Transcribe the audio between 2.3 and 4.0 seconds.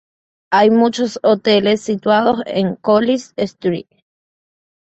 en Collins Street.